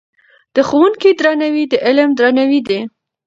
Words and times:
د 0.55 0.57
ښوونکي 0.67 1.09
درناوی 1.19 1.63
د 1.71 1.73
علم 1.85 2.09
درناوی 2.19 2.59
دی. 2.67 2.79